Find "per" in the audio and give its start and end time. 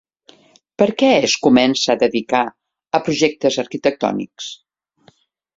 0.81-0.87